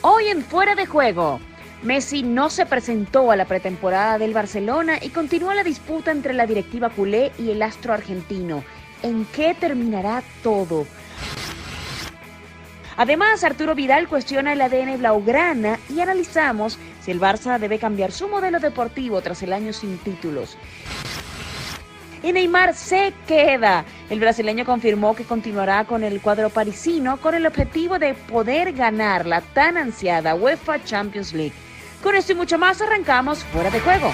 [0.00, 1.40] Hoy en Fuera de Juego,
[1.82, 6.46] Messi no se presentó a la pretemporada del Barcelona y continúa la disputa entre la
[6.46, 8.62] directiva culé y el astro argentino.
[9.02, 10.86] ¿En qué terminará todo?
[12.96, 18.28] Además, Arturo Vidal cuestiona el ADN blaugrana y analizamos si el Barça debe cambiar su
[18.28, 20.56] modelo deportivo tras el año sin títulos.
[22.22, 23.84] Y Neymar se queda.
[24.10, 29.26] El brasileño confirmó que continuará con el cuadro parisino con el objetivo de poder ganar
[29.26, 31.54] la tan ansiada UEFA Champions League.
[32.02, 34.12] Con esto y mucho más arrancamos fuera de juego.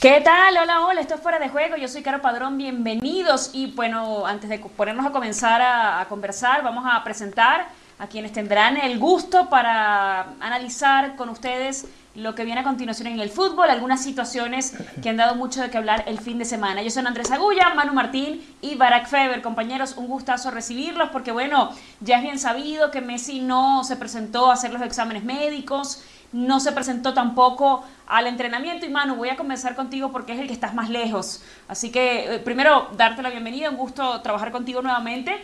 [0.00, 0.56] ¿Qué tal?
[0.56, 4.48] Hola, hola, esto es Fuera de Juego, yo soy Caro Padrón, bienvenidos y bueno, antes
[4.48, 9.50] de ponernos a comenzar a, a, conversar, vamos a presentar a quienes tendrán el gusto
[9.50, 15.08] para analizar con ustedes lo que viene a continuación en el fútbol, algunas situaciones que
[15.08, 16.82] han dado mucho de qué hablar el fin de semana.
[16.82, 19.42] Yo soy Andrés Agulla, Manu Martín y Barack Feber.
[19.42, 24.50] Compañeros, un gustazo recibirlos porque bueno, ya es bien sabido que Messi no se presentó
[24.50, 26.02] a hacer los exámenes médicos,
[26.32, 28.86] no se presentó tampoco al entrenamiento.
[28.86, 31.44] Y Manu, voy a comenzar contigo porque es el que estás más lejos.
[31.68, 35.36] Así que eh, primero, darte la bienvenida, un gusto trabajar contigo nuevamente.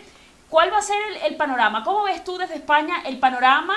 [0.51, 1.85] ¿Cuál va a ser el, el, panorama?
[1.85, 3.75] ¿Cómo ves tú desde España el panorama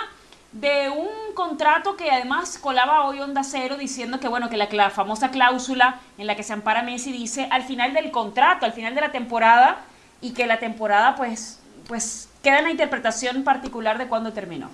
[0.52, 5.30] de un contrato que además colaba hoy Onda Cero diciendo que, bueno, que la, famosa
[5.30, 9.02] cláusula en la que se ampara Messi dice al final del contrato, al final de
[9.02, 9.77] la temporada,
[10.22, 14.70] y que la temporada pues, pues queda en la interpretación particular de cuándo terminó?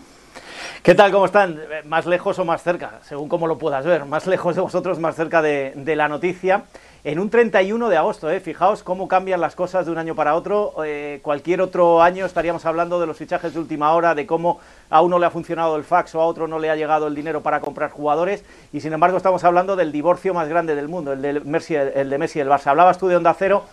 [0.82, 1.12] ¿Qué tal?
[1.12, 1.60] ¿Cómo están?
[1.86, 3.00] ¿Más lejos o más cerca?
[3.04, 4.06] Según como lo puedas ver.
[4.06, 6.64] Más lejos de vosotros, más cerca de, de la noticia.
[7.06, 8.40] En un 31 de agosto, ¿eh?
[8.40, 10.74] fijaos cómo cambian las cosas de un año para otro.
[10.84, 15.04] Eh, cualquier otro año estaríamos hablando de los fichajes de última hora, de cómo a
[15.04, 17.44] uno le ha funcionado el fax o a otro no le ha llegado el dinero
[17.44, 18.44] para comprar jugadores.
[18.74, 22.10] Y sin embargo estamos hablando del divorcio más grande del mundo, el de Messi, el
[22.10, 22.70] de Messi y el Barça.
[22.72, 23.66] Hablabas tú de Onda Cero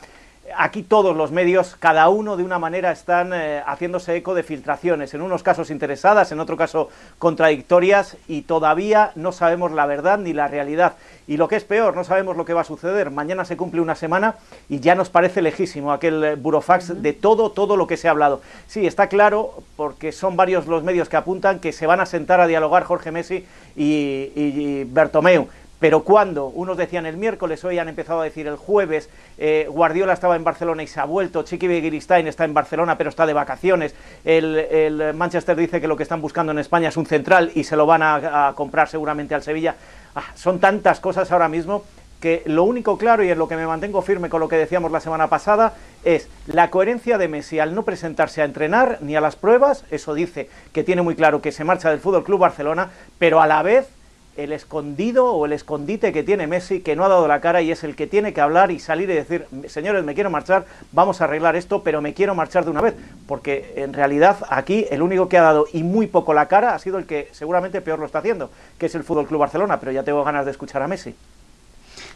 [0.56, 5.14] aquí todos los medios, cada uno de una manera, están eh, haciéndose eco de filtraciones,
[5.14, 10.32] en unos casos interesadas, en otro caso contradictorias, y todavía no sabemos la verdad ni
[10.32, 10.94] la realidad.
[11.26, 13.10] Y lo que es peor, no sabemos lo que va a suceder.
[13.10, 14.36] Mañana se cumple una semana
[14.68, 18.42] y ya nos parece lejísimo aquel burofax de todo, todo lo que se ha hablado.
[18.66, 22.40] Sí, está claro, porque son varios los medios que apuntan que se van a sentar
[22.40, 23.46] a dialogar Jorge Messi
[23.76, 25.48] y, y, y Bertomeu
[25.82, 30.12] pero cuando unos decían el miércoles, hoy han empezado a decir el jueves, eh, Guardiola
[30.12, 33.32] estaba en Barcelona y se ha vuelto, Chiqui Begiristain está en Barcelona pero está de
[33.32, 33.92] vacaciones,
[34.24, 37.64] el, el, Manchester dice que lo que están buscando en España es un central y
[37.64, 39.74] se lo van a, comprar seguramente al Sevilla.
[40.14, 41.82] Ah, son tantas cosas ahora mismo
[42.20, 44.92] que lo único claro y en lo que me mantengo firme con lo que decíamos
[44.92, 49.20] la semana pasada es la coherencia de Messi al no presentarse a entrenar ni a
[49.20, 52.90] las pruebas, eso dice que tiene muy claro que se marcha del Fútbol Club Barcelona,
[53.18, 53.88] pero a la vez
[54.36, 57.70] el escondido o el escondite que tiene Messi, que no ha dado la cara y
[57.70, 61.20] es el que tiene que hablar y salir y decir, señores, me quiero marchar, vamos
[61.20, 62.94] a arreglar esto, pero me quiero marchar de una vez,
[63.26, 66.78] porque en realidad aquí el único que ha dado y muy poco la cara ha
[66.78, 69.92] sido el que seguramente peor lo está haciendo, que es el Fútbol Club Barcelona, pero
[69.92, 71.14] ya tengo ganas de escuchar a Messi.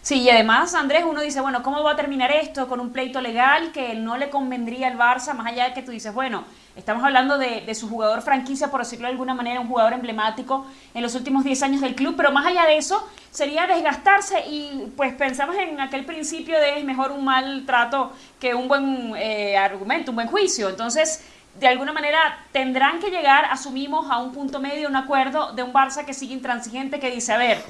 [0.01, 3.21] Sí, y además, Andrés, uno dice, bueno, ¿cómo va a terminar esto con un pleito
[3.21, 6.45] legal que no le convendría al Barça, más allá de que tú dices, bueno,
[6.77, 10.67] estamos hablando de, de, su jugador franquicia, por decirlo de alguna manera, un jugador emblemático
[10.95, 14.93] en los últimos 10 años del club, pero más allá de eso, sería desgastarse y
[14.97, 19.57] pues pensamos en aquel principio de es mejor un mal trato que un buen eh,
[19.57, 20.69] argumento, un buen juicio.
[20.69, 21.25] Entonces,
[21.59, 22.19] de alguna manera
[22.53, 26.35] tendrán que llegar, asumimos, a un punto medio, un acuerdo de un Barça que sigue
[26.35, 27.63] intransigente, que dice, a ver,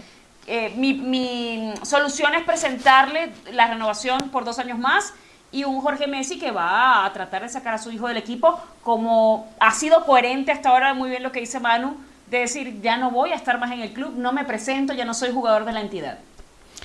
[0.47, 5.13] eh, mi, mi, solución es presentarle la renovación por dos años más
[5.53, 8.61] y un Jorge Messi que va a tratar de sacar a su hijo del equipo
[8.83, 11.97] como ha sido coherente hasta ahora, muy bien lo que dice Manu,
[12.31, 15.05] de decir, ya no voy a estar más en el club, no me presento, ya
[15.05, 16.19] no soy jugador de la entidad.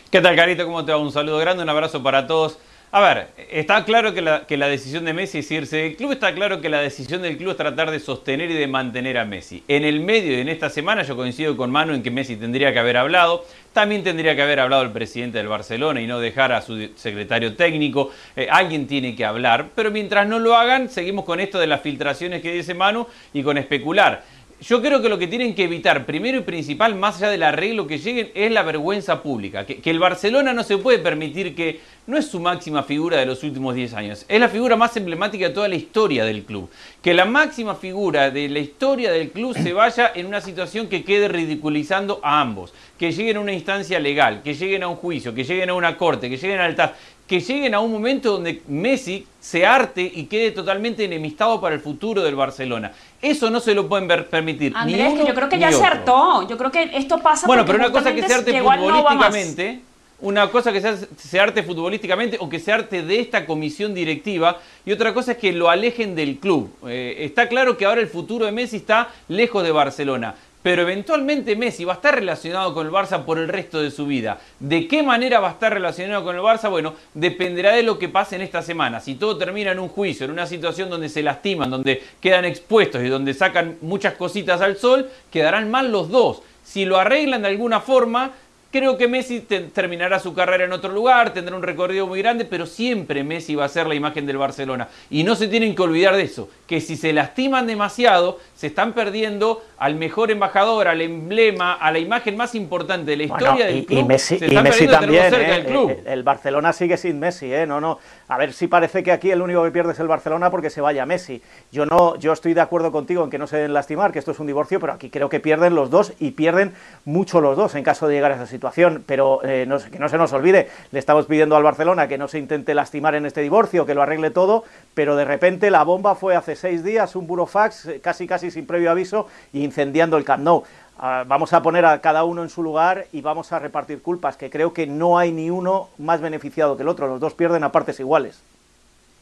[0.09, 0.66] ¿Qué tal, Carito?
[0.66, 0.97] ¿Cómo te va?
[0.97, 2.57] Un saludo grande, un abrazo para todos.
[2.94, 6.12] A ver, está claro que la, que la, decisión de Messi es irse del club,
[6.12, 9.24] está claro que la decisión del club es tratar de sostener y de mantener a
[9.24, 9.63] Messi.
[9.69, 12.74] En el medio y en esta semana yo coincido con Manu en que Messi tendría
[12.74, 16.52] que haber hablado, también tendría que haber hablado el presidente del Barcelona y no dejar
[16.52, 21.23] a su secretario técnico, eh, alguien tiene que hablar, pero mientras no lo hagan, seguimos
[21.23, 24.22] con esto de las filtraciones que dice Manu y con especular.
[24.61, 27.87] Yo creo que lo que tienen que evitar, primero y principal, más allá del arreglo
[27.87, 29.66] que lleguen, es la vergüenza pública.
[29.66, 33.43] Que, el Barcelona no se puede permitir que no es su máxima figura de los
[33.43, 36.69] últimos 10 años, es la figura más emblemática de toda la historia del club.
[37.02, 41.03] Que la máxima figura de la historia del club se vaya en una situación que
[41.03, 42.72] quede ridiculizando a ambos.
[42.99, 45.97] Que lleguen a una instancia legal, que lleguen a un juicio, que lleguen a una
[45.97, 46.91] corte, que lleguen al TAS
[47.31, 51.79] que lleguen a un momento donde Messi se arte y quede totalmente enemistado para el
[51.79, 52.91] futuro del Barcelona.
[53.22, 54.73] Eso no se lo pueden ver, permitir.
[54.75, 56.45] Andrés, ni uno, yo creo que ya se hartó.
[56.49, 59.81] Yo creo que esto pasa Bueno, pero una cosa que se arte futbolísticamente,
[60.19, 64.91] una cosa que se, arte futbolísticamente o que se arte de esta comisión directiva y
[64.91, 66.69] otra cosa es que lo alejen del club.
[66.85, 71.55] Eh, está claro que ahora el futuro de Messi está lejos de Barcelona pero eventualmente
[71.55, 74.40] Messi va a estar relacionado con el Barça por el resto de su vida.
[74.59, 76.69] ¿De qué manera va a estar relacionado con el Barça?
[76.69, 78.99] Bueno, dependerá de lo que pase en esta semana.
[78.99, 83.03] Si todo termina en un juicio, en una situación donde se lastiman, donde quedan expuestos
[83.03, 86.43] y donde sacan muchas cositas al sol, quedarán mal los dos.
[86.64, 88.31] Si lo arreglan de alguna forma,
[88.72, 92.66] Creo que Messi terminará su carrera en otro lugar, tendrá un recorrido muy grande, pero
[92.66, 94.87] siempre Messi va a ser la imagen del Barcelona.
[95.09, 98.94] Y no se tienen que olvidar de eso, que si se lastiman demasiado, se están
[98.94, 103.85] perdiendo al mejor embajador, al emblema, a la imagen más importante de la historia del
[103.85, 104.00] club.
[104.00, 104.40] Y Messi,
[104.88, 106.03] también, ¿eh?
[106.06, 107.68] El, Barcelona sigue sin Messi, ¿eh?
[107.68, 108.00] No, no.
[108.29, 110.79] A ver si parece que aquí el único que pierde es el Barcelona porque se
[110.79, 111.41] vaya Messi.
[111.73, 114.32] Yo no, yo estoy de acuerdo contigo en que no se deben lastimar, que esto
[114.32, 117.76] es un divorcio, pero aquí creo que pierden los dos y pierden mucho los dos
[117.76, 120.32] en caso de llegar a esa situación situación, pero eh, no, que no se nos
[120.34, 123.96] olvide, le estamos pidiendo al Barcelona que no se intente lastimar en este divorcio, que
[123.96, 124.64] lo arregle todo,
[124.94, 128.66] pero de repente la bomba fue hace seis días, un burofax, eh, casi casi sin
[128.66, 130.63] previo aviso, y incendiando el Camp Nou.
[130.97, 134.37] Ah, vamos a poner a cada uno en su lugar y vamos a repartir culpas,
[134.37, 137.63] que creo que no hay ni uno más beneficiado que el otro, los dos pierden
[137.63, 138.40] a partes iguales.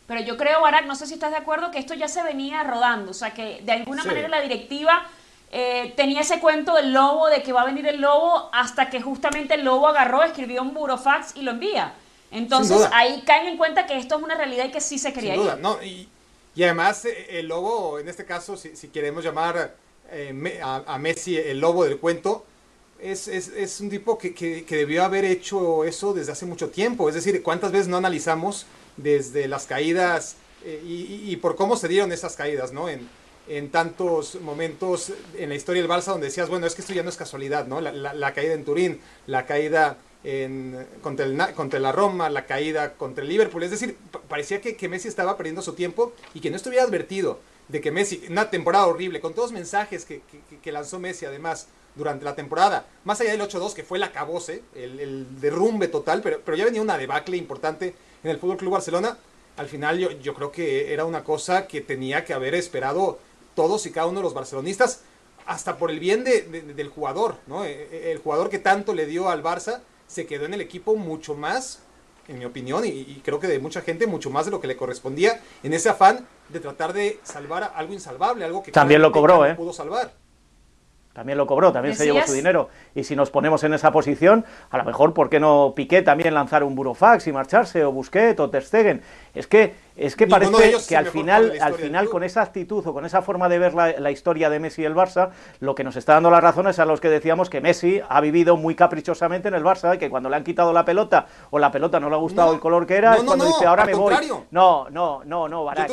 [0.06, 2.64] Pero yo creo, Barak, no sé si estás de acuerdo, que esto ya se venía
[2.64, 5.04] rodando, o sea que de alguna manera la directiva
[5.52, 9.02] eh, tenía ese cuento del lobo, de que va a venir el lobo, hasta que
[9.02, 11.94] justamente el lobo agarró, escribió un burofax y lo envía.
[12.32, 15.34] Entonces ahí caen en cuenta que esto es una realidad y que sí se quería
[15.34, 16.08] Sin duda, No, y,
[16.64, 19.76] además eh, el lobo, en este caso, si, queremos llamar
[20.12, 22.46] eh, a, Messi el lobo del cuento,
[23.00, 27.08] es, es, un tipo que, que, debió haber hecho eso desde hace mucho tiempo.
[27.08, 28.66] Es decir, ¿cuántas veces no analizamos
[28.98, 30.36] desde las caídas
[30.66, 32.90] y, y, por cómo se dieron esas caídas, ¿no?
[32.90, 33.08] En,
[33.50, 37.02] en tantos momentos en la historia del Barça donde decías, bueno, es que esto ya
[37.04, 37.82] no es casualidad, ¿no?
[37.82, 43.30] La, caída en Turín, la caída en, contra, contra la Roma, la caída contra el
[43.30, 43.64] Liverpool.
[43.64, 47.40] Es decir, parecía que, que, Messi estaba perdiendo su tiempo y que no estuviera advertido
[47.68, 50.22] de que Messi, una temporada horrible, con todos los mensajes que,
[50.62, 54.64] que, lanzó Messi además durante la temporada, más allá del 8-2 que fue el acabose,
[54.76, 57.94] el, derrumbe total, pero, pero ya venía una debacle importante
[58.24, 59.18] en el Fútbol Club Barcelona.
[59.58, 63.20] Al final yo, yo creo que era una cosa que tenía que haber esperado
[63.56, 65.02] todos y cada uno de los barcelonistas,
[65.46, 67.66] hasta por el bien del jugador, ¿no?
[67.66, 70.96] E, e, el jugador que tanto le dio al Barça se quedó en el equipo
[70.96, 71.84] mucho más,
[72.28, 74.76] en mi opinión, y, creo que de mucha gente, mucho más de lo que le
[74.76, 79.46] correspondía, en ese afán de tratar de salvar algo insalvable, algo que también lo cobró,
[79.46, 79.54] ¿eh?
[79.56, 80.12] pudo salvar
[81.20, 82.70] también lo cobró, también se llevó su dinero.
[82.96, 86.34] Y si nos ponemos en esa posición, a lo mejor, ¿por qué no Piqué también
[86.34, 89.02] lanzar un burofax y marcharse, o Busquets, o Ter Stegen?
[89.36, 93.06] Es que, es que parece que al final, al final con esa actitud o con
[93.06, 96.14] esa forma de ver la, historia de Messi y el Barça, lo que nos está
[96.14, 99.64] dando las razones a los que decíamos que Messi ha vivido muy caprichosamente en el
[99.66, 102.20] Barça, y que cuando le han quitado la pelota, o la pelota no le ha
[102.20, 104.16] gustado el color que era, es cuando dice, ahora me voy.
[104.52, 105.92] No, no, no, no, Barak,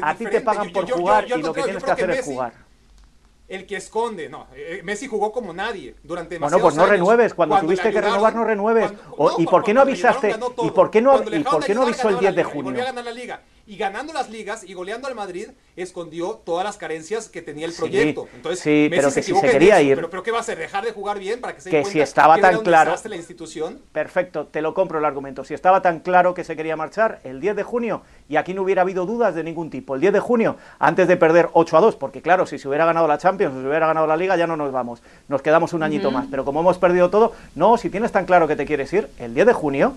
[0.00, 2.63] a ti te pagan por jugar y lo que tienes que hacer es jugar
[3.48, 4.28] el que esconde.
[4.28, 7.34] No, eh, Messi jugó como nadie durante Bueno, pues no renueves.
[7.34, 8.92] Cuando, tuviste que renovar, no renueves.
[9.38, 10.34] ¿Y por qué no avisaste?
[10.62, 12.82] ¿Y por qué no, y por qué no avisó el 10 de junio?
[12.82, 16.76] a ganar la liga y ganando las ligas y goleando al Madrid, escondió todas las
[16.76, 18.28] carencias que tenía el proyecto.
[18.34, 20.06] Entonces, sí, pero que si se quería ir.
[20.10, 20.58] Pero, ¿qué va a hacer?
[20.58, 22.94] ¿Dejar de jugar bien para que se Que si estaba tan claro.
[23.04, 23.80] La institución?
[23.92, 25.44] Perfecto, te lo compro el argumento.
[25.44, 28.62] Si estaba tan claro que se quería marchar el 10 de junio y aquí no
[28.62, 29.94] hubiera habido dudas de ningún tipo.
[29.94, 32.86] El 10 de junio, antes de perder 8 a 2, porque claro, si se hubiera
[32.86, 35.02] ganado la Champions, si se hubiera ganado la Liga, ya no nos vamos.
[35.28, 36.26] Nos quedamos un añito más.
[36.30, 39.34] Pero como hemos perdido todo, no, si tienes tan claro que te quieres ir, el
[39.34, 39.94] 10 de junio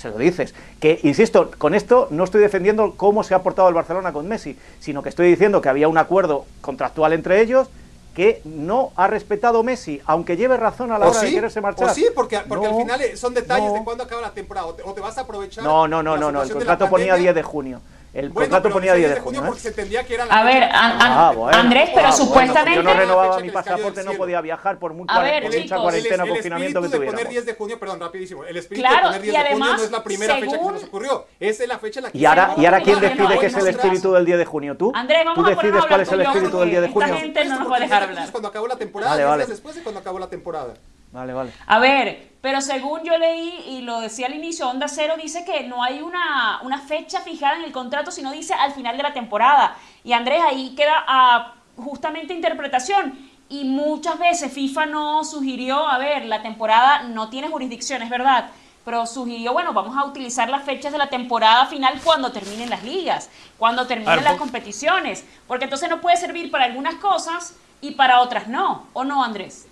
[0.00, 0.54] se lo dices.
[0.80, 4.56] Que, insisto, con esto no estoy defendiendo cómo se ha portado el Barcelona con Messi,
[4.80, 7.68] sino que estoy diciendo que había un acuerdo contractual entre ellos
[8.14, 11.90] que no ha respetado Messi, aunque lleve razón a la hora de quererse marchar.
[11.90, 15.00] O sí, porque, porque al final son detalles de cuándo acaba la temporada, o te,
[15.00, 15.62] vas a aprovechar.
[15.62, 17.80] No, no, no, no, no, el contrato ponía 10 de junio.
[18.12, 19.44] El contrato ponía 10 de junio.
[19.44, 20.26] ¿eh?
[20.30, 22.76] a ver, ah, Andrés, pero supuestamente.
[22.76, 26.30] yo no renovaba mi pasaporte, no podía viajar por mucha, a ver, chicos, cuarentena, el,
[26.30, 27.12] confinamiento que tuviera.
[27.12, 28.44] poner 10 de junio, perdón, rapidísimo.
[28.44, 30.72] El espíritu claro, de poner 10 de junio no es la primera fecha que se
[30.72, 31.26] nos ocurrió.
[31.38, 32.18] Esa es la fecha en la que.
[32.18, 34.76] ¿Y ahora, ¿y ahora quién decide qué es el espíritu del 10 de junio?
[34.76, 34.92] ¿Tú?
[34.94, 37.16] Andrés, vamos ¿Tú decides cuál es el espíritu del 10 de junio?
[37.16, 38.30] Gente no nos va a dejar hablar.
[38.30, 40.74] Cuando acabó la temporada, después de cuando acabó la temporada.
[41.12, 41.52] Vale, vale.
[41.66, 45.64] A ver, pero según yo leí y lo decía al inicio, Onda Cero dice que
[45.64, 49.76] no hay una, fecha fijada en el contrato, sino dice al final de la temporada.
[50.04, 53.30] Y Andrés, ahí queda a justamente interpretación.
[53.50, 58.48] Y muchas veces FIFA no sugirió, a ver, la temporada no tiene jurisdicción, es verdad,
[58.84, 62.84] pero sugirió, bueno, vamos a utilizar las fechas de la temporada final cuando terminen las
[62.84, 63.28] ligas,
[63.58, 68.46] cuando terminen las competiciones, porque entonces no puede servir para algunas cosas y para otras
[68.46, 69.66] no, ¿o no, Andrés?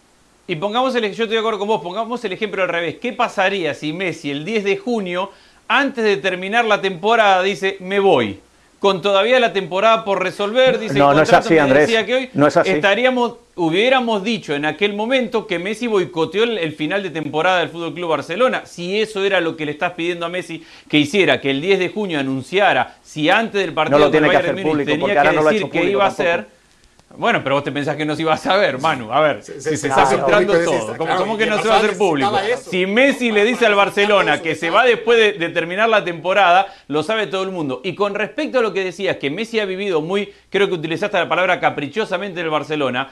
[0.50, 2.96] Y pongamos el, yo estoy de acuerdo con vos, pongamos el ejemplo al revés.
[2.96, 5.30] ¿Qué pasaría si Messi el 10 de junio,
[5.68, 8.40] antes de terminar la temporada, dice, me voy?
[8.78, 11.88] Con todavía la temporada por resolver, dice no, el no es así, Andrés.
[11.88, 12.70] decía que hoy No es así.
[12.70, 17.68] estaríamos, hubiéramos dicho en aquel momento que Messi boicoteó el, el final de temporada del
[17.68, 18.62] Fútbol Club Barcelona.
[18.64, 21.78] Si eso era lo que le estás pidiendo a Messi que hiciera, que el 10
[21.78, 25.18] de junio anunciara si antes del partido No lo tiene que hacer público, porque tenía
[25.18, 26.57] ahora que no lo ha decir que iba a ser.
[27.16, 29.10] Bueno, pero vos te pensás que no se iba a saber, Manu.
[29.12, 30.60] A ver, Se- si se- está filtrando todo.
[30.60, 32.38] decís, ¿Cómo, claro, cómo y que no se va a hacer público?
[32.70, 36.66] Si Messi le dice al Barcelona que se va después de, de terminar la temporada,
[36.86, 37.80] lo sabe todo el mundo.
[37.82, 41.16] Y con respecto a lo que decías, que Messi ha vivido muy, creo que utilizaste
[41.18, 43.10] la palabra caprichosamente en el Barcelona,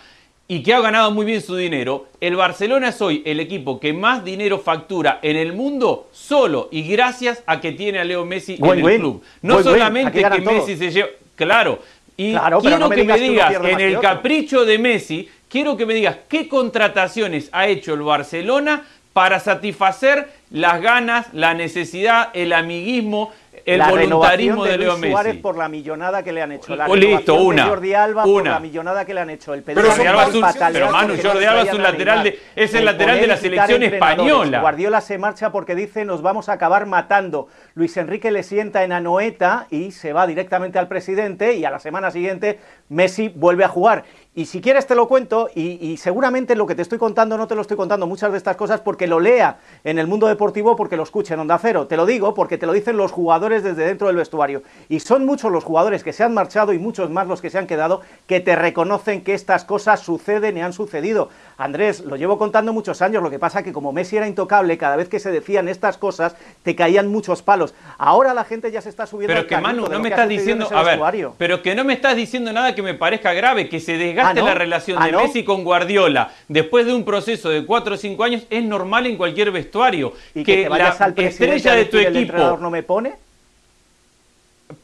[0.49, 3.93] y que ha ganado muy bien su dinero, el Barcelona es hoy el equipo que
[3.93, 8.55] más dinero factura en el mundo solo y gracias a que tiene a Leo Messi
[8.57, 9.23] en el club.
[9.43, 10.43] No solamente que todos.
[10.45, 11.09] Messi se lleva...
[11.35, 11.81] Claro.
[12.17, 15.77] Y Claro, quiero no me que me digas que en el capricho de Messi, quiero
[15.77, 22.29] que me digas qué contrataciones ha hecho el Barcelona para satisfacer las ganas, la necesidad,
[22.35, 23.33] el amiguismo,
[23.67, 25.13] el la voluntarismo renovación de, Leo Luis Messi.
[25.13, 26.77] Suárez por la millonada que le han hecho.
[26.77, 28.51] La Oh, listo, de una, Jordi Alba por una.
[28.53, 29.55] la millonada que le han hecho.
[29.55, 32.23] El Pero Pedro son Jordi Alba es un- pero Manu, Jordi Alba es un lateral
[32.23, 34.61] de- es el El lateral de la selección española.
[34.61, 37.49] Guardiola se marcha porque dice nos vamos a acabar matando.
[37.75, 41.79] Luis Enrique le sienta en Anoeta y se va directamente al presidente y a la
[41.81, 42.59] semana siguiente
[42.89, 44.05] Messi vuelve a jugar.
[44.37, 47.47] Y si quieres te lo cuento y, y seguramente lo que te estoy contando no
[47.49, 50.77] te lo estoy contando muchas de estas cosas porque lo lea en el mundo deportivo
[50.77, 51.87] porque lo escuche en Onda Cero.
[51.87, 54.63] Te lo digo porque te lo dicen los jugadores desde dentro del vestuario.
[54.91, 57.57] Y son muchos los jugadores que se han marchado y muchos más los que se
[57.57, 61.31] han quedado que te reconocen que estas cosas suceden y han sucedido.
[61.57, 64.97] Andrés, lo llevo contando muchos años, lo que pasa que como Messi era intocable, cada
[64.97, 67.75] vez que se decían estas cosas te caían muchos palos.
[67.97, 70.69] Ahora la gente ya se está subiendo Pero al que Manu, no me estás diciendo,
[70.71, 71.35] a ver, vestuario.
[71.39, 74.35] pero que no me estás diciendo nada que me parezca grave, que se desgaste Ah,
[74.35, 74.47] ¿no?
[74.47, 75.23] la relación Ah, de ¿no?
[75.23, 79.17] Messi con Guardiola después de un proceso de 4 o 5 años es normal en
[79.17, 80.13] cualquier vestuario.
[80.35, 83.15] y que, la al estrella de tu el equipo, entrenador no me pone.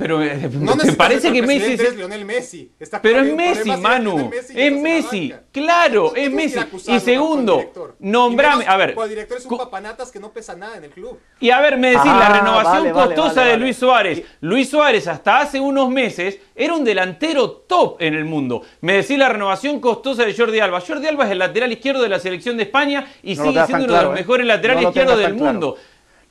[0.02, 2.72] Pero eh, No ¿te necesitas parece que Messi es- es Lionel Messi.
[2.78, 4.28] Está Pero es Messi, Manu.
[4.28, 5.34] Messi Es Messi.
[5.52, 6.58] Claro, es Messi.
[6.88, 8.56] Y segundo, nombrame.
[8.58, 8.96] menos A ver.
[9.08, 11.18] director es un papanatas que no pesa nada en el club.
[11.40, 13.56] Y a ver, me decís, Ah, la renovación vale, vale, costosa vale, de.
[13.58, 14.22] Luis Suárez.
[14.40, 18.62] Luis Suárez hasta hace unos meses era un delantero top en el mundo.
[18.80, 20.80] Me decís la renovación costosa de Jordi Alba.
[20.80, 23.84] Jordi Alba es el lateral izquierdo de la selección de España y No sigue siendo
[23.84, 24.14] uno de los ¿eh?
[24.20, 25.52] mejores laterales No lo izquierdos del claro.
[25.52, 25.76] mundo.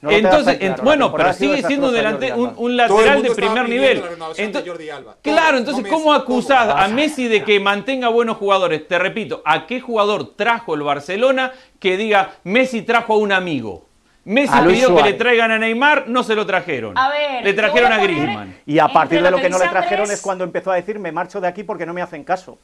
[0.01, 4.01] No Entonces, en- bueno, pero sigue siendo delante- un, lateral de primer nivel.
[4.01, 5.15] de Alba.
[5.21, 8.87] Claro, entonces, no ¿cómo acusás a Messi de que mantenga buenos jugadores?
[8.87, 13.85] Te repito, ¿a qué jugador trajo el Barcelona que diga Messi trajo a un amigo?
[14.23, 16.97] Messi pidió que le traigan a Neymar, no se lo trajeron.
[16.97, 18.55] A ver, le trajeron a a Griezmann.
[18.65, 20.75] Y a partir de lo que que no le trajeron Andrés- es cuando empezó a
[20.75, 22.57] decir me marcho de aquí porque no me hacen caso.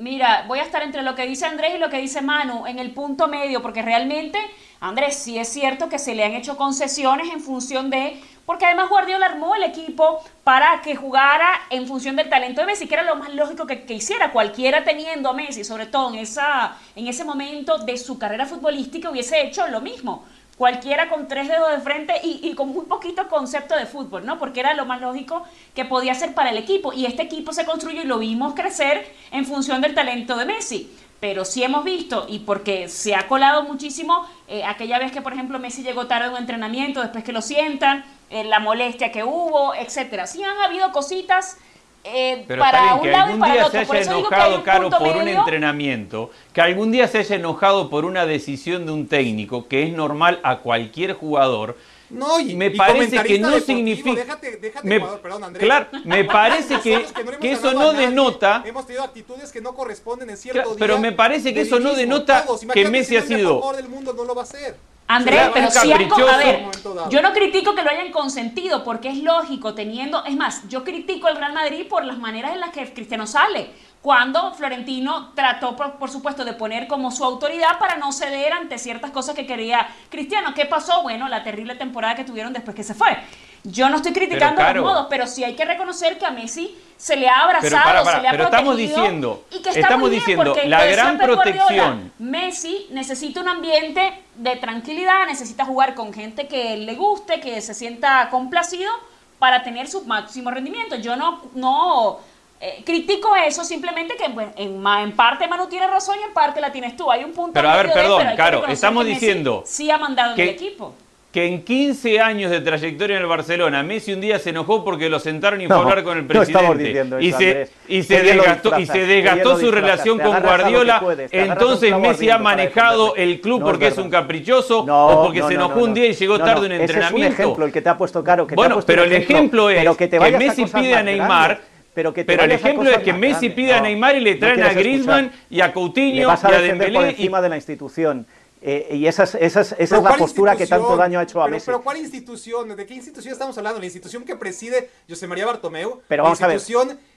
[0.00, 2.78] Mira, voy a estar entre lo que dice Andrés y lo que dice Manu, en
[2.78, 4.38] el punto medio, porque realmente,
[4.78, 8.90] Andrés, sí es cierto que se le han hecho concesiones en función de, porque además
[8.90, 13.02] Guardiola armó el equipo para que jugara en función del talento de Messi, que era
[13.02, 14.30] lo más lógico que, que hiciera.
[14.30, 19.10] Cualquiera teniendo a Messi, sobre todo en, esa, en ese momento de su carrera futbolística,
[19.10, 20.24] hubiese hecho lo mismo.
[20.58, 24.40] Cualquiera con tres dedos de frente y, y con muy poquito concepto de fútbol, ¿no?
[24.40, 26.92] Porque era lo más lógico que podía ser para el equipo.
[26.92, 30.92] Y este equipo se construyó y lo vimos crecer en función del talento de Messi.
[31.20, 35.32] Pero sí hemos visto, y porque se ha colado muchísimo, eh, aquella vez que, por
[35.32, 39.24] ejemplo, Messi llegó tarde a un entrenamiento, después que lo sientan, eh, la molestia que
[39.24, 40.26] hubo, etcétera.
[40.26, 41.56] Sí han habido cositas
[42.04, 45.16] eh, Pero está para bien un que algún día se haya enojado un Caro por
[45.16, 49.84] un entrenamiento, que algún día se haya enojado por una decisión de un técnico, que
[49.84, 51.76] es normal a cualquier jugador.
[52.10, 54.14] No, y, me y parece que no significa.
[54.22, 55.64] Déjate, déjate me, jugador, perdón, Andrés.
[55.64, 58.62] claro, me parece que, no eso no denota.
[58.64, 60.78] Hemos tenido actitudes que no corresponden en cierto Claro, día.
[60.78, 62.62] pero me parece que eso no denota todos.
[62.72, 64.76] que Messi si ha sido- mejor del mundo no lo va a hacer.
[65.08, 66.28] Andrés, pero han, caprichoso.
[66.28, 66.66] a ver,
[67.08, 71.28] yo no critico que lo hayan consentido, porque es lógico teniendo, es más, yo critico
[71.28, 73.70] al Real Madrid por las maneras en las que Cristiano sale,
[74.02, 78.76] cuando Florentino trató, por, por supuesto, de poner como su autoridad para no ceder ante
[78.78, 80.52] ciertas cosas que quería Cristiano.
[80.54, 81.02] ¿Qué pasó?
[81.02, 83.16] Bueno, la terrible temporada que tuvieron después que se fue.
[83.64, 87.16] Yo no estoy criticando los modos, pero sí hay que reconocer que a Messi se
[87.16, 89.68] le ha abrazado, Pero, para, para, se le ha pero estamos protegido diciendo- y que
[89.68, 92.12] está estamos diciendo, porque la gran Guardiola, protección.
[92.18, 97.74] Messi necesita un ambiente de tranquilidad, necesita jugar con gente que le guste, que se
[97.74, 98.90] sienta complacido
[99.38, 100.96] para tener su máximo rendimiento.
[100.96, 102.18] Yo no, no
[102.60, 106.60] eh, critico eso, simplemente que bueno, en, en parte Manu tiene razón y en parte
[106.60, 107.08] la tienes tú.
[107.10, 110.36] Hay un punto Pero, a ver, de, perdón, reconocer estamos diciendo sí ha mandado en
[110.36, 110.94] que- el equipo.
[111.38, 115.08] Que en 15 años de trayectoria en el Barcelona, Messi un día se enojó porque
[115.08, 117.04] lo sentaron y fue a hablar con el presidente.
[117.20, 121.00] y, se, y, se desgastó, y se desgastó su relación con Guardiola.
[121.30, 125.94] Entonces Messi ha manejado el club porque es un caprichoso o porque se enojó un
[125.94, 127.28] día y llegó tarde un entrenamiento.
[127.28, 128.44] es un ejemplo el que te ha puesto caro.
[128.44, 131.60] Que bueno, pero el ejemplo, es que, Messi pide a Neymar.
[131.94, 135.30] Pero, que el ejemplo es que Messi pide a Neymar y le traen a Griezmann
[135.48, 138.26] y a Coutinho y a Dembélé por encima de la institución.
[138.60, 141.66] Eh, y esa, esa, esa es la postura que tanto daño ha hecho a Messi.
[141.66, 142.74] Pero ¿cuál institución?
[142.76, 143.78] ¿De qué institución estamos hablando?
[143.78, 146.02] La institución que preside José María Bartomeu.
[146.08, 146.60] Pero vamos a ver.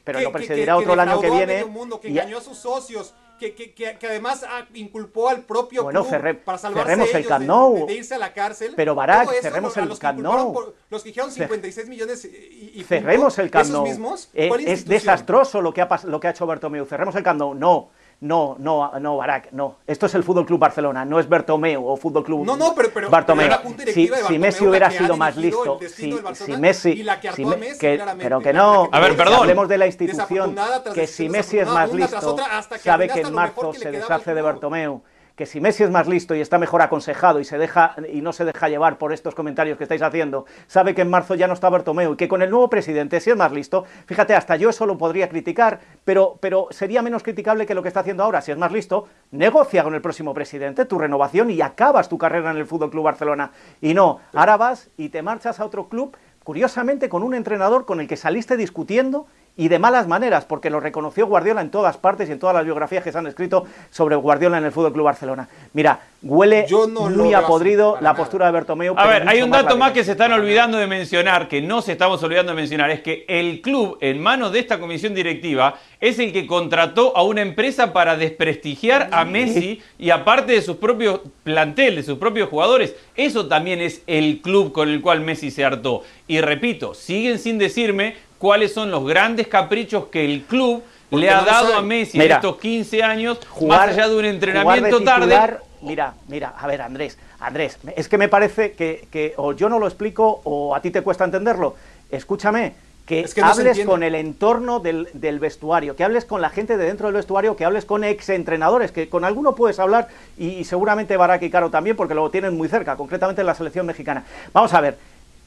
[0.03, 1.65] Pero lo presidirá otro el año que viene.
[1.65, 4.45] Mundo, que engañó a sus socios, que, que, que, además
[4.75, 7.87] inculpó al propio bueno, club para salvarse cerremos el Camp Nou.
[7.87, 8.73] De, irse a la cárcel.
[8.75, 10.73] Pero Barak, cerremos el Camp Nou.
[10.89, 13.83] los que dijeron 56 millones y, y Cerremos el Camp Nou.
[13.83, 16.85] Mismos, eh, es desastroso lo que, ha, lo que ha hecho Bartomeu.
[16.85, 17.55] Cerremos el Camp Nou.
[17.55, 17.89] No.
[18.21, 19.77] No, no, no, Barak, no.
[19.87, 22.89] Esto es el Fútbol Club Barcelona, no es Bertomeu o Fútbol Club no, no, pero,
[22.93, 23.49] pero, Bartomeu.
[23.91, 27.45] si, si, Messi hubiera sido más listo, si, si, Messi, si
[27.79, 29.39] que, pero que no, a ver, perdón.
[29.39, 30.55] hablemos de la institución,
[30.93, 32.37] que si Messi es más listo,
[32.79, 35.01] sabe que en marzo se deshace de Bertomeu
[35.41, 38.31] que si Messi es más listo y está mejor aconsejado y, se deja, y no
[38.31, 41.55] se deja llevar por estos comentarios que estáis haciendo, sabe que en marzo ya no
[41.55, 44.69] está Bertomeu y que con el nuevo presidente, si es más listo, fíjate, hasta yo
[44.69, 48.39] eso lo podría criticar, pero, pero sería menos criticable que lo que está haciendo ahora.
[48.41, 52.51] Si es más listo, negocia con el próximo presidente tu renovación y acabas tu carrera
[52.51, 53.49] en el Fútbol Club Barcelona.
[53.81, 57.99] Y no, ahora vas y te marchas a otro club, curiosamente con un entrenador con
[57.99, 59.25] el que saliste discutiendo
[59.57, 62.63] y de malas maneras, porque lo reconoció Guardiola en todas partes y en todas las
[62.63, 65.47] biografías que se han escrito sobre Guardiola en el Fútbol Club Barcelona.
[65.73, 68.95] Mira, huele muy apodrido la postura de Bertomeu.
[68.97, 71.91] A ver, hay un dato más que se están olvidando de mencionar, que no se
[71.91, 76.17] estamos olvidando de mencionar, es que el club, en manos de esta comisión directiva, es
[76.17, 81.21] el que contrató a una empresa para desprestigiar a Messi y aparte de sus propios
[81.43, 82.95] planteles, de sus propios jugadores.
[83.15, 86.03] Eso también es el club con el cual Messi se hartó.
[86.27, 90.81] Y repito, siguen sin decirme cuáles son los grandes caprichos que el club
[91.11, 95.59] le ha dado a Messi en estos 15 años, más allá de un entrenamiento tarde.
[95.81, 99.85] Mira, mira, a ver, Andrés, Andrés, es que me parece que, o yo no lo
[99.85, 101.75] explico o a ti te cuesta entenderlo.
[102.09, 102.73] Escúchame,
[103.05, 107.15] que, hables con el entorno del, vestuario, que hables con la gente de dentro del
[107.15, 111.69] vestuario, que hables con exentrenadores, que con alguno puedes hablar y, seguramente Barak y Caro
[111.69, 114.23] también, porque lo tienen muy cerca, concretamente en la selección mexicana.
[114.51, 114.97] Vamos a ver,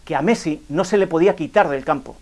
[0.04, 2.16] que a Messi no se le podía quitar del campo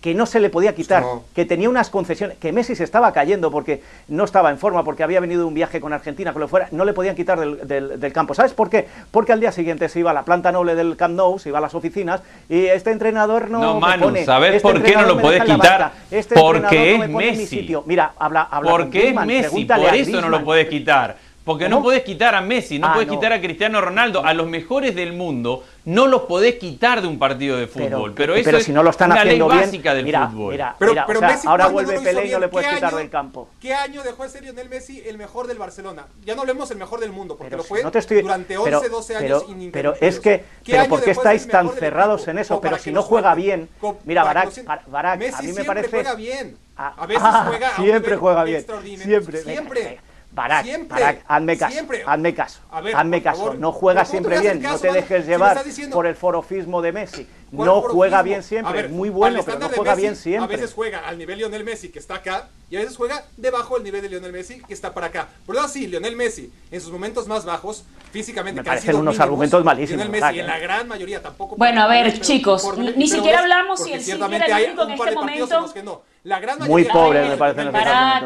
[0.00, 1.04] que no se le podía quitar,
[1.34, 5.02] que tenía unas concesiones, que Messi se estaba cayendo porque no estaba en forma, porque
[5.02, 8.34] había venido un viaje con Argentina, que lo fuera, no le podían quitar del, campo.
[8.34, 8.86] ¿Sabes por qué?
[9.10, 11.58] Porque al día siguiente se iba a la planta noble del Camp Nou, se iba
[11.58, 13.60] a las oficinas y este entrenador no.
[13.60, 15.92] No, Manu, ¿sabes por qué no lo puedes quitar?
[16.10, 17.76] Este porque es Messi.
[17.86, 21.16] Mira, habla, habla Porque es Messi, por eso no lo puedes quitar.
[21.46, 24.96] Porque no podés quitar a Messi, no puedes quitar a Cristiano Ronaldo, a los mejores
[24.96, 28.14] del mundo, no los podés quitar de un partido de fútbol.
[28.14, 30.50] Pero, eso es no lo están una ley básica del fútbol.
[30.50, 33.48] Mira, pero, Messi, ahora vuelve Pelé y no le puedes quitar del campo.
[33.60, 36.06] ¿Qué año dejó de ser Lionel Messi el mejor del Barcelona?
[36.24, 39.94] Ya no hablemos el mejor del mundo, porque lo fue durante 11, 12 años Pero
[40.00, 42.60] es que, pero ¿por qué estáis tan cerrados en eso?
[42.60, 43.68] Pero si no juega bien,
[44.04, 45.90] mira, Barak, a mí me parece...
[45.90, 46.58] juega bien.
[46.76, 48.66] A veces juega Siempre juega bien.
[48.98, 49.42] Siempre.
[49.42, 50.00] Siempre.
[50.32, 52.02] Barak, siempre, hazme caso, siempre.
[52.06, 53.54] hazme caso, hazme caso.
[53.54, 57.26] no juega siempre bien, no te dejes llevar por el forofismo de Messi.
[57.52, 60.56] No juega bien siempre, es muy bueno, pero no juega bien siempre.
[60.56, 63.76] A veces juega al nivel Lionel Messi, que está acá, y a veces juega debajo
[63.76, 65.28] del nivel de Lionel Messi, que está para acá.
[65.46, 68.60] Por lo así, Lionel Messi, en sus momentos más bajos, físicamente...
[68.60, 70.04] Me parecen unos argumentos malísimos.
[70.04, 71.56] Lionel Messi, en la gran mayoría, tampoco...
[71.56, 75.12] Bueno, a ver, chicos, ni siquiera hablamos si el City era el único en este
[75.12, 76.02] momento...
[76.26, 77.60] La gran muy pobre, me parece.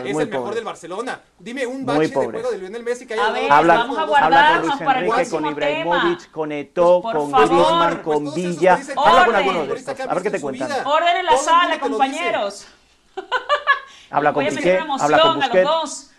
[0.08, 1.20] Es el mejor del Barcelona.
[1.38, 4.04] Dime un bache de juego de Lionel Messi que haya a ver, habla, vamos a
[4.06, 8.80] guardarnos con Luis Enrique, con Ibrahimovic, con Eto'o, pues con Griezmann, con pues Villa.
[8.96, 10.00] Habla con alguno de estos.
[10.00, 10.70] A ver qué te cuentan.
[10.86, 12.68] Orden en la sala, compañeros.
[14.10, 16.10] habla con Piqué, habla con Busquets.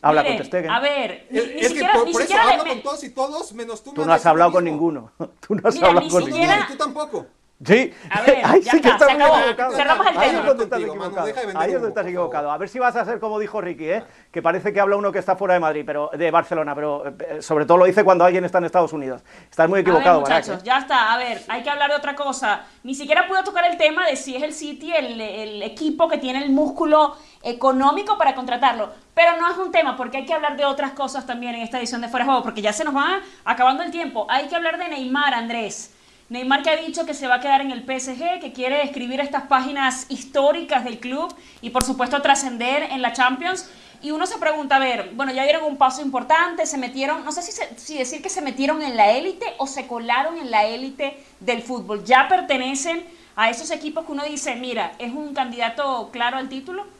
[0.00, 0.70] Habla con Testegen.
[0.70, 3.84] A ver, ni, es, es siquiera, que por, eso hablo con todos y todos, menos
[3.84, 3.92] tú.
[3.92, 5.12] Tú no has hablado con ninguno.
[5.46, 6.54] Tú no has hablado con ninguno.
[6.68, 7.26] Tú tampoco.
[7.64, 9.34] Sí, a ver, ahí ya sí está, que se acabó.
[9.74, 10.22] Cerramos el tema.
[10.22, 11.26] Ahí es donde estás equivocado.
[11.58, 12.50] Ahí es donde estás equivocado.
[12.52, 14.04] A ver si vas a ser como dijo Ricky, ¿eh?
[14.30, 17.42] que parece que habla uno que está fuera de Madrid, pero de Barcelona, pero eh,
[17.42, 19.22] sobre todo lo dice cuando alguien está en Estados Unidos.
[19.50, 21.12] Estás muy equivocado, a ver, muchachos, ya está.
[21.12, 22.62] A ver, hay que hablar de otra cosa.
[22.84, 26.18] Ni siquiera pude tocar el tema de si es el City el, el equipo que
[26.18, 28.90] tiene el músculo económico para contratarlo.
[29.14, 31.78] Pero no es un tema, porque hay que hablar de otras cosas también en esta
[31.78, 34.28] edición de Fuera de Juego, porque ya se nos va acabando el tiempo.
[34.30, 35.92] Hay que hablar de Neymar, Andrés.
[36.30, 39.18] Neymar que ha dicho que se va a quedar en el PSG, que quiere escribir
[39.20, 43.70] estas páginas históricas del club y por supuesto trascender en la Champions.
[44.02, 47.32] Y uno se pregunta, a ver, bueno, ya dieron un paso importante, se metieron, no
[47.32, 50.66] sé si, si decir que se metieron en la élite o se colaron en la
[50.66, 52.04] élite del fútbol.
[52.04, 53.02] ¿Ya pertenecen
[53.34, 56.97] a esos equipos que uno dice, mira, es un candidato claro al título?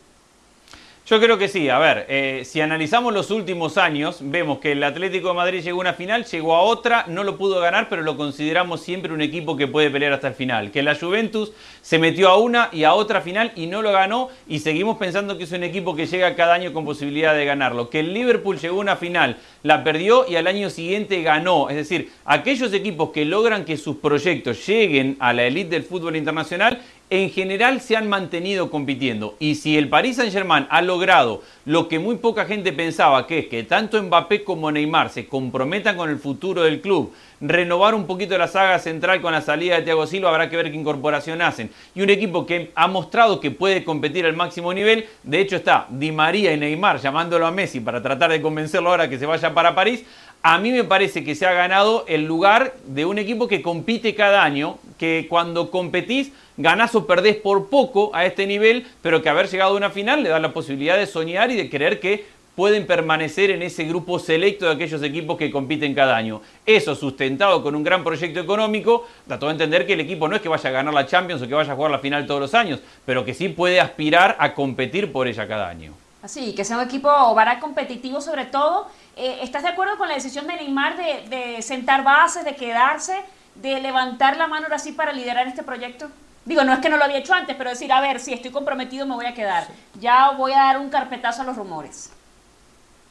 [1.09, 1.71] Yo creo que sí.
[1.71, 5.79] A ver, eh, si analizamos los últimos años, vemos que el Atlético de Madrid llegó
[5.79, 9.23] a una final, llegó a otra, no lo pudo ganar, pero lo consideramos siempre un
[9.23, 10.71] equipo que puede pelear hasta el final.
[10.71, 14.29] Que la Juventus se metió a una y a otra final y no lo ganó
[14.47, 17.88] y seguimos pensando que es un equipo que llega cada año con posibilidad de ganarlo.
[17.88, 21.71] Que el Liverpool llegó a una final, la perdió y al año siguiente ganó.
[21.71, 26.16] Es decir, aquellos equipos que logran que sus proyectos lleguen a la elite del fútbol
[26.16, 29.35] internacional en general se han mantenido compitiendo.
[29.38, 33.47] Y si el Paris Saint-Germain ha logrado lo que muy poca gente pensaba, que es
[33.47, 38.37] que tanto Mbappé como Neymar se comprometan con el futuro del club, renovar un poquito
[38.37, 41.71] la saga central con la salida de Thiago Silva, habrá que ver qué incorporación hacen.
[41.94, 45.87] Y un equipo que ha mostrado que puede competir al máximo nivel, de hecho está
[45.88, 49.55] Di María y Neymar llamándolo a Messi para tratar de convencerlo ahora que se vaya
[49.55, 50.05] para París,
[50.42, 54.14] a mí me parece que se ha ganado el lugar de un equipo que compite
[54.14, 59.31] cada año, que cuando competís ganás o perdés por poco a este nivel, pero que
[59.31, 62.27] haber llegado a una final le da la posibilidad de soñar y de creer que
[62.57, 66.42] pueden permanecer en ese grupo selecto de aquellos equipos que compiten cada año.
[66.66, 70.35] Eso sustentado con un gran proyecto económico, da todo a entender que el equipo no
[70.35, 72.40] es que vaya a ganar la Champions o que vaya a jugar la final todos
[72.40, 75.94] los años, pero que sí puede aspirar a competir por ella cada año.
[76.21, 78.88] Así, que sea un equipo para competitivo sobre todo.
[79.16, 83.14] Eh, ¿Estás de acuerdo con la decisión de Neymar de sentar bases, de quedarse,
[83.55, 86.09] de levantar la mano ahora sí para liderar este proyecto?
[86.49, 88.51] Digo, no es que no lo había hecho antes, pero decir, a ver, si estoy
[88.51, 89.69] comprometido me voy a quedar.
[90.01, 92.09] Ya voy a dar un carpetazo a los rumores.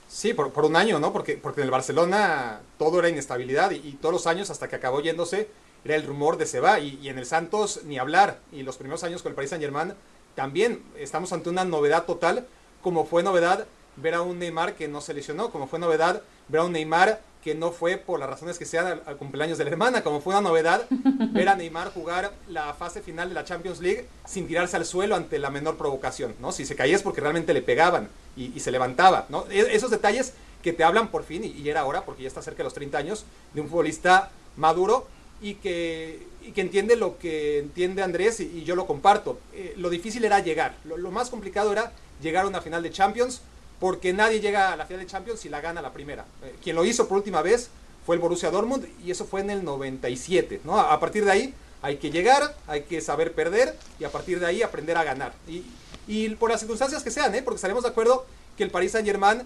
[0.08, 1.13] Sí, por, por un año, ¿no?
[1.13, 5.02] Porque, porque en el Barcelona todo era inestabilidad y, todos los años hasta que acabó
[5.02, 5.50] yéndose
[5.86, 6.80] era el rumor de se va.
[6.80, 8.39] Y, y, en el Santos ni hablar.
[8.52, 9.93] Y los primeros años con el Paris Saint Germain
[10.34, 12.47] también estamos ante una novedad total,
[12.82, 16.62] como fue novedad ver a un Neymar que no se lesionó, como fue novedad ver
[16.62, 19.69] a un Neymar que no fue por las razones que sean al, cumpleaños de la
[19.69, 20.86] hermana, como fue una novedad
[21.31, 25.15] ver a Neymar jugar la fase final de la Champions League sin tirarse al suelo
[25.15, 26.51] ante la menor provocación, ¿no?
[26.51, 29.45] Si se caía es porque realmente le pegaban y, se levantaba, ¿no?
[29.49, 32.57] E, esos detalles que te hablan por fin, y, era hora porque ya está cerca
[32.57, 35.07] de los 30 años, de un futbolista maduro
[35.39, 39.39] y que, que entiende lo que entiende Andrés y, yo lo comparto.
[39.53, 42.91] Eh, lo difícil era llegar, lo, lo más complicado era llegar a una final de
[42.91, 43.41] Champions,
[43.79, 46.25] porque nadie llega a la final de Champions si la gana la primera.
[46.43, 47.69] Eh, quien lo hizo por última vez
[48.05, 50.61] fue el Borussia Dortmund y eso fue en el 97.
[50.63, 50.79] ¿no?
[50.79, 54.45] A partir de ahí hay que llegar, hay que saber perder y a partir de
[54.45, 55.33] ahí aprender a ganar.
[55.47, 55.63] Y,
[56.07, 57.41] y por las circunstancias que sean, ¿eh?
[57.43, 58.25] porque estaremos de acuerdo
[58.57, 59.43] que el Paris Saint Germain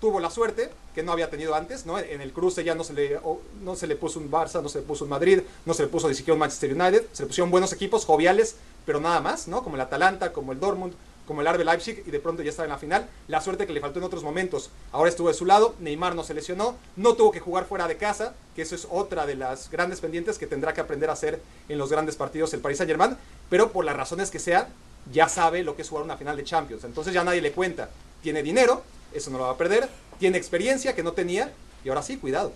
[0.00, 1.98] tuvo la suerte que no había tenido antes, ¿no?
[1.98, 3.20] En el cruce ya no se le
[3.62, 5.88] no se le puso un Barça, no se le puso un Madrid, no se le
[5.88, 9.48] puso ni siquiera un Manchester United, se le pusieron buenos equipos joviales, pero nada más,
[9.48, 9.62] ¿no?
[9.62, 10.94] Como el Atalanta, como el Dortmund,
[11.28, 13.06] como el Arbe Leipzig y de pronto ya estaba en la final.
[13.28, 14.70] La suerte que le faltó en otros momentos.
[14.92, 17.98] Ahora estuvo de su lado, Neymar no se lesionó, no tuvo que jugar fuera de
[17.98, 21.42] casa, que eso es otra de las grandes pendientes que tendrá que aprender a hacer
[21.68, 23.18] en los grandes partidos el Paris Saint-Germain,
[23.50, 24.68] pero por las razones que sean,
[25.12, 26.84] ya sabe lo que es jugar una final de Champions.
[26.84, 27.90] Entonces ya nadie le cuenta.
[28.22, 29.86] Tiene dinero, eso no lo va a perder,
[30.18, 31.52] tiene experiencia que no tenía
[31.84, 32.54] y ahora sí, cuidado.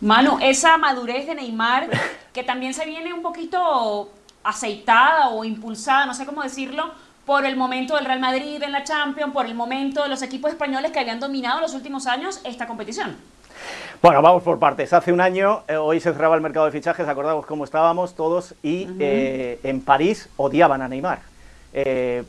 [0.00, 1.90] Manu, esa madurez de Neymar,
[2.32, 4.12] que también se viene un poquito
[4.44, 6.92] aceitada o impulsada, no sé cómo decirlo,
[7.26, 10.50] por el momento del Real Madrid en la Champions, por el momento de los equipos
[10.50, 13.16] españoles que habían dominado en los últimos años esta competición.
[14.00, 14.92] Bueno, vamos por partes.
[14.92, 18.54] Hace un año, eh, hoy se cerraba el mercado de fichajes, acordamos cómo estábamos todos,
[18.62, 21.20] y eh, en París odiaban a Neymar.
[21.74, 22.24] Eh,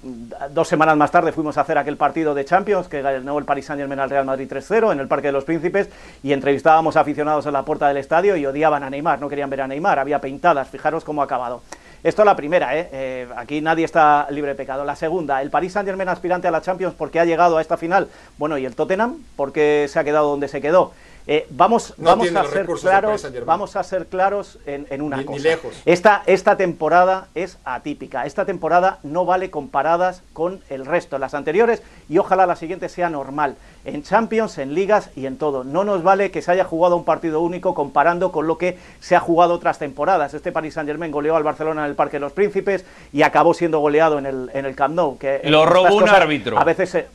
[0.51, 3.65] dos semanas más tarde fuimos a hacer aquel partido de Champions que ganó el Paris
[3.65, 5.89] Saint Germain al Real Madrid 3-0 en el Parque de los Príncipes
[6.21, 9.49] y entrevistábamos a aficionados en la puerta del estadio y odiaban a Neymar, no querían
[9.49, 11.62] ver a Neymar, había pintadas, fijaros cómo ha acabado.
[12.04, 12.89] Esto es la primera, ¿eh?
[12.92, 13.28] ¿eh?
[13.38, 14.84] Aquí nadie está libre de pecado.
[14.84, 17.78] La segunda, el Paris Saint Germain aspirante a la Champions porque ha llegado a esta
[17.78, 18.10] final.
[18.38, 19.20] Bueno, ¿y el Tottenham?
[19.38, 20.92] porque se ha quedado donde se quedó?
[21.26, 25.58] Eh, vamos, vamos, a ser claros, vamos a ser claros en, una cosa.
[25.86, 28.26] Esta, esta temporada es atípica.
[28.26, 33.10] Esta temporada no vale comparadas con el resto, las anteriores, y ojalá la siguiente sea
[33.10, 33.56] normal.
[33.86, 35.64] En Champions, en ligas y en todo.
[35.64, 39.16] No nos vale que se haya jugado un partido único comparando con lo que se
[39.16, 40.34] ha jugado otras temporadas.
[40.34, 43.54] Este Paris Saint Germain goleó al Barcelona en el Parque de los Príncipes y acabó
[43.54, 45.18] siendo goleado en el, en el Camp Nou.
[45.18, 46.60] Que lo robó un árbitro.
[46.60, 47.06] A veces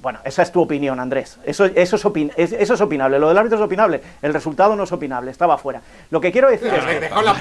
[0.00, 1.38] bueno, esa es tu opinión, Andrés.
[1.44, 1.96] Eso, eso,
[2.36, 3.18] es, eso es opinable.
[3.18, 4.00] Lo del árbitro es opinable.
[4.22, 5.30] El resultado no es opinable.
[5.30, 5.80] Estaba fuera.
[6.10, 6.84] Lo que quiero decir es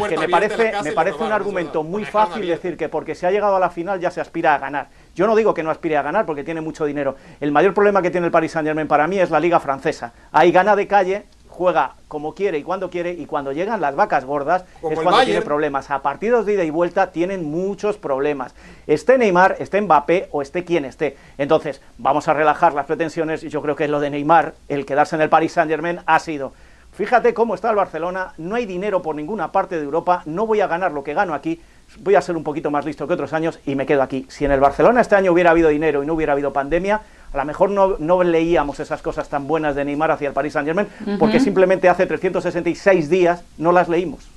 [0.08, 3.56] que, me parece, me parece un argumento muy fácil decir que porque se ha llegado
[3.56, 4.88] a la final ya se aspira a ganar.
[5.16, 7.16] Yo no digo que no aspire a ganar porque tiene mucho dinero.
[7.40, 10.14] El mayor problema que tiene el Paris Saint Germain para mí es la liga francesa.
[10.32, 11.26] Hay gana de calle
[11.60, 15.26] juega como quiere y cuando quiere, y cuando llegan las vacas gordas Como es cuando
[15.26, 15.92] tiene problemas.
[15.92, 18.56] A partidos de ida y vuelta tienen muchos problemas.
[18.88, 21.18] Esté Neymar, esté Mbappé o esté quien esté.
[21.38, 25.18] Entonces, vamos a relajar las pretensiones y yo creo que lo de Neymar, el quedarse
[25.18, 26.54] en el Paris Saint-Germain, ha sido
[26.94, 30.60] Fíjate cómo está el Barcelona, no hay dinero por ninguna parte de Europa, no voy
[30.62, 31.62] a ganar lo que gano aquí,
[32.00, 34.26] voy a ser un poquito más listo que otros años y me quedo aquí.
[34.30, 37.02] Si en el Barcelona este año hubiera habido dinero y no hubiera habido pandemia,
[37.34, 40.54] a lo mejor no, no leíamos esas cosas tan buenas de Neymar hacia el Paris
[40.54, 40.88] Saint Germain,
[41.20, 44.28] porque simplemente hace 366 días no las leímos.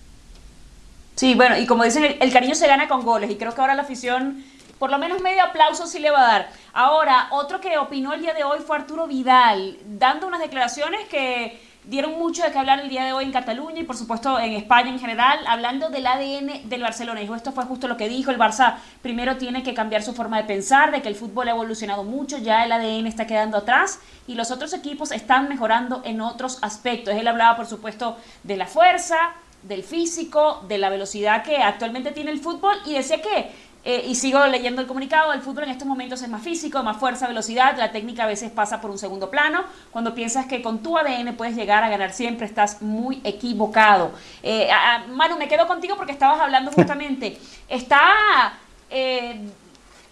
[1.14, 3.60] Sí, bueno, y como dicen, el, el cariño se gana con goles y creo que
[3.60, 4.44] ahora la afición,
[4.78, 6.48] por lo menos medio aplauso sí le va a dar.
[6.72, 11.60] Ahora, otro que opinó el día de hoy fue Arturo Vidal, dando unas declaraciones que
[11.84, 14.52] dieron mucho de qué hablar el día de hoy en Cataluña y por supuesto en
[14.52, 17.20] España en general, hablando del ADN del Barcelona.
[17.20, 20.36] Dijo, esto fue justo lo que dijo, el Barça primero tiene que cambiar su forma
[20.36, 24.00] de pensar, de que el fútbol ha evolucionado mucho, ya el ADN está quedando atrás
[24.26, 27.14] y los otros equipos están mejorando en otros aspectos.
[27.14, 29.16] Él hablaba por supuesto de la fuerza,
[29.62, 33.50] del físico, de la velocidad que actualmente tiene el fútbol y decía que,
[33.84, 36.96] eh, y sigo leyendo el comunicado, el fútbol en estos momentos es más físico, más
[36.96, 40.82] fuerza, velocidad, la técnica a veces pasa por un segundo plano, cuando piensas que con
[40.82, 44.12] tu ADN puedes llegar a ganar siempre estás muy equivocado.
[44.42, 44.68] Eh,
[45.08, 48.54] Manu, me quedo contigo porque estabas hablando justamente, está...
[48.90, 49.40] eh,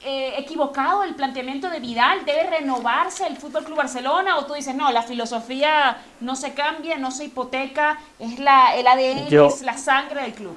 [0.03, 2.25] eh, equivocado el planteamiento de Vidal?
[2.25, 4.39] ¿Debe renovarse el Fútbol Club Barcelona?
[4.39, 8.87] ¿O tú dices, no, la filosofía no se cambia, no se hipoteca, es la, el
[8.87, 10.57] ADN, Yo- es la sangre del club?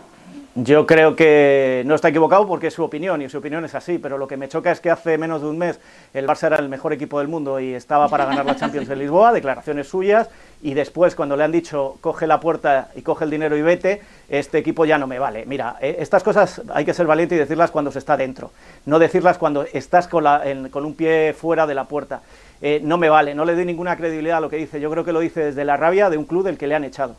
[0.56, 3.98] Yo creo que no está equivocado porque es su opinión y su opinión es así,
[3.98, 5.80] pero lo que me choca es que hace menos de un mes
[6.14, 9.00] el Barça era el mejor equipo del mundo y estaba para ganar la Champions en
[9.00, 10.30] Lisboa, declaraciones suyas,
[10.62, 14.04] y después cuando le han dicho coge la puerta y coge el dinero y vete,
[14.30, 15.44] este equipo ya no me vale.
[15.48, 18.52] Mira, eh, estas cosas hay que ser valiente y decirlas cuando se está dentro,
[18.86, 22.22] no decirlas cuando estás con, la- en- con un pie fuera de la puerta.
[22.62, 25.04] Eh, no me vale, no le doy ninguna credibilidad a lo que dice, yo creo
[25.04, 27.16] que lo dice desde la rabia de un club del que le han echado.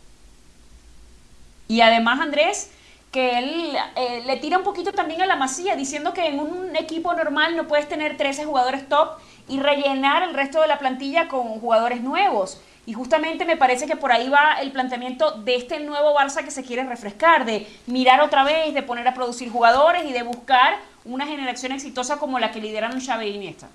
[1.67, 2.71] Y además, Andrés,
[3.15, 6.75] que él eh, le tira un poquito también a la masía, diciendo que en un
[6.75, 9.11] equipo normal no puedes tener 13 jugadores top
[9.47, 12.61] y rellenar el resto de la plantilla con jugadores nuevos.
[12.87, 16.51] Y justamente me parece que por ahí va el planteamiento de este nuevo Barça que
[16.51, 20.75] se quiere refrescar, de mirar otra vez, de poner a producir jugadores y de buscar
[21.05, 23.69] una generación exitosa como la que lideraron Xavi y Iniesta.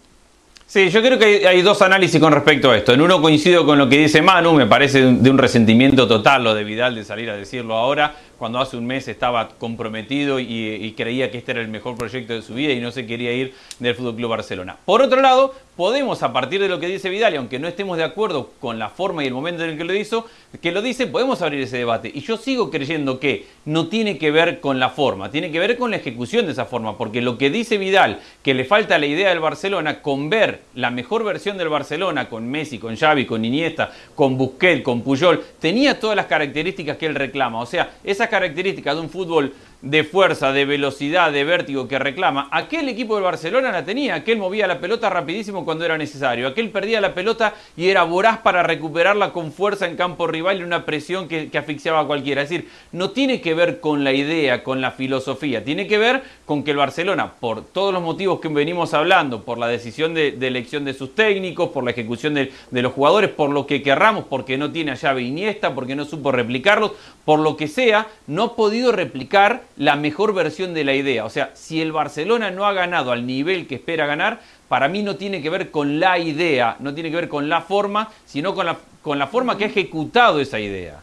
[0.69, 2.93] Sí, yo creo que hay, dos análisis con respecto a esto.
[2.93, 6.53] En uno coincido con lo que dice Manu, me parece de un resentimiento total lo
[6.53, 11.29] de Vidal de salir a decirlo ahora, cuando hace un mes estaba comprometido y, creía
[11.29, 13.93] que este era el mejor proyecto de su vida y no se quería ir del
[13.93, 14.77] Fútbol Club Barcelona.
[14.85, 17.95] Por otro lado, podemos a partir de lo que dice Vidal, y aunque no estemos
[17.95, 20.25] de acuerdo con la forma y el momento en el que lo hizo,
[20.61, 22.11] que lo dice, podemos abrir ese debate.
[22.13, 25.77] Y yo sigo creyendo que no tiene que ver con la forma, tiene que ver
[25.77, 29.05] con la ejecución de esa forma, porque lo que dice Vidal, que le falta la
[29.05, 33.45] idea del Barcelona, con ver la mejor versión del Barcelona, con Messi, con Xavi, con
[33.45, 37.61] Iniesta, con Busquets, con Puyol, tenía todas las características que él reclama.
[37.61, 42.49] O sea, esas características de un fútbol de fuerza, de velocidad, de vértigo que reclama.
[42.51, 46.69] Aquel equipo del Barcelona la tenía, aquel movía la pelota rapidísimo cuando era necesario, aquel
[46.69, 50.85] perdía la pelota y era voraz para recuperarla con fuerza en campo rival y una
[50.85, 52.41] presión que, que asfixiaba a cualquiera.
[52.41, 56.23] Es decir, no tiene que ver con la idea, con la filosofía, tiene que ver
[56.45, 60.29] con que el Barcelona, por todos los motivos que venimos hablando, por la decisión de,
[60.49, 64.25] elección de sus técnicos, por la ejecución de, de los jugadores, por lo que querramos,
[64.29, 66.91] porque no tiene a llave Iniesta, porque no supo replicarlos,
[67.23, 71.25] por lo que sea, no ha podido replicar la mejor versión de la idea.
[71.25, 75.01] O sea, si el Barcelona no ha ganado al nivel que espera ganar, para mí
[75.01, 78.53] no tiene que ver con la idea, no tiene que ver con la forma, sino
[78.53, 80.99] con la, con la forma que ha ejecutado esa idea.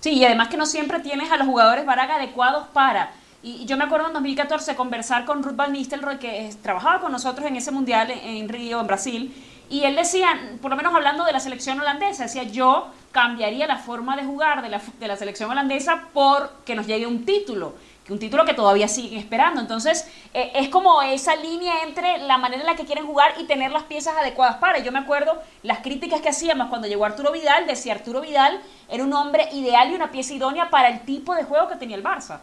[0.00, 3.12] Sí, y además que no siempre tienes a los jugadores Baraga adecuados para.
[3.44, 7.46] Y yo me acuerdo en 2014 conversar con Ruth Van Nistelrooy, que trabajaba con nosotros
[7.46, 9.34] en ese mundial en Río, en Brasil,
[9.72, 10.28] y él decía,
[10.60, 14.62] por lo menos hablando de la selección holandesa, decía, yo cambiaría la forma de jugar
[14.62, 17.74] de la, de la selección holandesa por que nos llegue un título,
[18.08, 19.60] un título que todavía siguen esperando.
[19.60, 23.44] Entonces, eh, es como esa línea entre la manera en la que quieren jugar y
[23.44, 24.80] tener las piezas adecuadas para.
[24.80, 29.02] Yo me acuerdo las críticas que hacíamos cuando llegó Arturo Vidal, decía Arturo Vidal era
[29.04, 32.04] un hombre ideal y una pieza idónea para el tipo de juego que tenía el
[32.04, 32.40] Barça.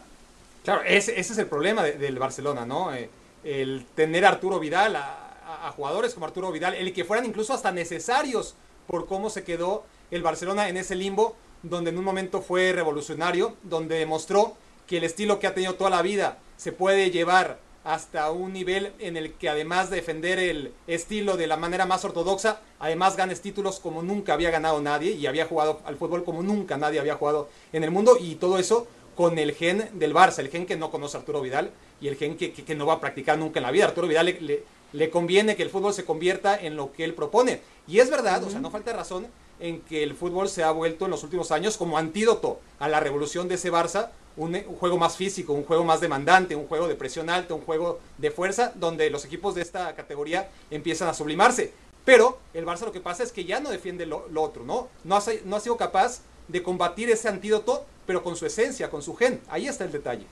[0.64, 2.92] Claro, ese, ese es el problema de- del Barcelona, ¿no?
[2.92, 3.08] Eh,
[3.44, 7.52] el tener a Arturo Vidal, a, a- jugadores como Arturo Vidal, el que fueran incluso
[7.52, 8.54] hasta necesarios
[8.86, 13.54] por cómo se quedó el Barcelona en ese limbo, donde en un momento fue revolucionario,
[13.62, 18.30] donde demostró que el estilo que ha tenido toda la vida se puede llevar hasta
[18.30, 22.60] un nivel en el que además de defender el estilo de la manera más ortodoxa,
[22.78, 26.76] además ganes títulos como nunca había ganado nadie y había jugado al fútbol como nunca
[26.76, 28.86] nadie había jugado en el mundo y todo eso
[29.16, 32.36] con el gen del Barça, el gen que no conoce Arturo Vidal y el gen
[32.36, 33.86] que, no va a practicar nunca en la vida.
[33.86, 37.60] Arturo Vidal le- le conviene que el fútbol se convierta en lo que él propone.
[37.86, 39.26] Y es verdad, o sea, no falta razón
[39.58, 43.00] en que el fútbol se ha vuelto en los últimos años como antídoto a la
[43.00, 46.88] revolución de ese Barça, un, un, juego más físico, un juego más demandante, un juego
[46.88, 51.14] de presión alta, un juego de fuerza, donde los equipos de esta categoría empiezan a
[51.14, 51.72] sublimarse.
[52.04, 54.88] Pero el Barça lo que pasa es que ya no defiende lo, lo otro, ¿no?
[55.04, 59.02] No ha, no ha sido capaz de combatir ese antídoto, pero con su esencia, con
[59.02, 59.40] su gen.
[59.48, 60.26] Ahí está el detalle.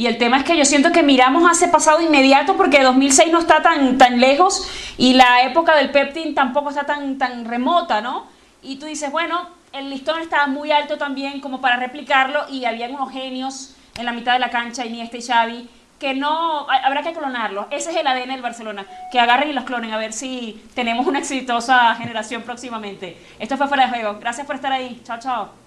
[0.00, 3.38] Y el tema es que yo siento que miramos hacia pasado inmediato porque 2006 no
[3.38, 8.24] está tan, tan lejos y la época del Peptin tampoco está tan, tan remota, ¿no?
[8.62, 12.88] Y tú dices, bueno, el listón estaba muy alto también como para replicarlo y había
[12.88, 17.12] unos genios en la mitad de la cancha, Iniesta y Xavi, que no, habrá que
[17.12, 17.66] clonarlos.
[17.70, 21.06] Ese es el ADN del Barcelona, que agarren y los clonen a ver si tenemos
[21.06, 23.18] una exitosa generación próximamente.
[23.38, 24.18] Esto fue Fuera de Juego.
[24.18, 24.98] Gracias por estar ahí.
[25.04, 25.59] Chao, chao.